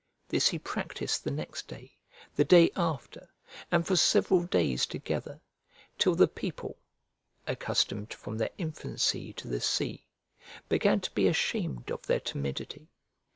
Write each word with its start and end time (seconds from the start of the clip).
This 0.27 0.47
he 0.47 0.57
practised 0.57 1.23
the 1.23 1.29
next 1.29 1.67
day, 1.67 1.95
the 2.35 2.43
day 2.43 2.71
after, 2.75 3.29
and 3.71 3.85
for 3.85 3.95
several 3.95 4.41
days 4.41 4.87
together, 4.87 5.39
till 5.99 6.15
the 6.15 6.27
people 6.27 6.75
(accustomed 7.45 8.11
from 8.11 8.39
their 8.39 8.49
infancy 8.57 9.31
to 9.33 9.47
the 9.47 9.61
sea) 9.61 10.07
began 10.67 11.01
to 11.01 11.11
be 11.11 11.27
ashamed 11.27 11.91
of 11.91 12.07
their 12.07 12.19
timidity. 12.19 12.89